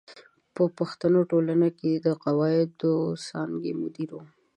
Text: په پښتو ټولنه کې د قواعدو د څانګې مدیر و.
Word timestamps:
په 0.55 0.63
پښتو 0.77 1.19
ټولنه 1.31 1.67
کې 1.79 1.91
د 1.95 2.07
قواعدو 2.23 2.93
د 3.11 3.19
څانګې 3.27 3.71
مدیر 3.81 4.09
و. 4.15 4.17